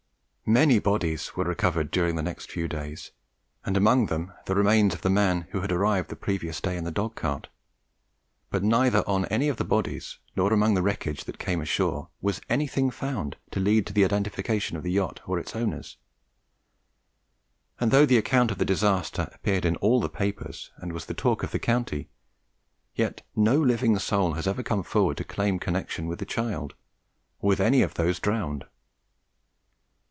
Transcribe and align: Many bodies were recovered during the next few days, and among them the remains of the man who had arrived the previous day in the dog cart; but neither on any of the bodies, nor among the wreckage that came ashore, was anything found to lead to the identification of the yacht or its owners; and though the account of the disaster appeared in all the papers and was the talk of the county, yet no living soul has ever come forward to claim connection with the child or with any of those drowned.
Many 0.43 0.79
bodies 0.79 1.37
were 1.37 1.45
recovered 1.45 1.91
during 1.91 2.15
the 2.17 2.21
next 2.21 2.51
few 2.51 2.67
days, 2.67 3.11
and 3.65 3.77
among 3.77 4.07
them 4.07 4.33
the 4.47 4.53
remains 4.55 4.93
of 4.93 4.99
the 4.99 5.09
man 5.09 5.47
who 5.51 5.61
had 5.61 5.71
arrived 5.71 6.09
the 6.09 6.15
previous 6.17 6.59
day 6.59 6.75
in 6.75 6.83
the 6.83 6.91
dog 6.91 7.15
cart; 7.15 7.47
but 8.49 8.61
neither 8.61 8.99
on 9.07 9.23
any 9.27 9.47
of 9.47 9.55
the 9.55 9.63
bodies, 9.63 10.17
nor 10.35 10.51
among 10.51 10.73
the 10.73 10.81
wreckage 10.81 11.23
that 11.23 11.39
came 11.39 11.61
ashore, 11.61 12.09
was 12.19 12.41
anything 12.49 12.91
found 12.91 13.37
to 13.51 13.61
lead 13.61 13.85
to 13.87 13.93
the 13.93 14.03
identification 14.03 14.75
of 14.75 14.83
the 14.83 14.91
yacht 14.91 15.21
or 15.25 15.39
its 15.39 15.55
owners; 15.55 15.95
and 17.79 17.89
though 17.91 18.05
the 18.05 18.17
account 18.17 18.51
of 18.51 18.57
the 18.57 18.65
disaster 18.65 19.29
appeared 19.33 19.63
in 19.63 19.77
all 19.77 20.01
the 20.01 20.09
papers 20.09 20.69
and 20.79 20.91
was 20.91 21.05
the 21.05 21.13
talk 21.13 21.43
of 21.43 21.51
the 21.51 21.59
county, 21.59 22.09
yet 22.93 23.25
no 23.37 23.57
living 23.57 23.97
soul 23.97 24.33
has 24.33 24.47
ever 24.47 24.63
come 24.63 24.83
forward 24.83 25.15
to 25.15 25.23
claim 25.23 25.59
connection 25.59 26.07
with 26.07 26.19
the 26.19 26.25
child 26.25 26.73
or 27.39 27.47
with 27.47 27.61
any 27.61 27.81
of 27.81 27.93
those 27.93 28.19
drowned. 28.19 28.65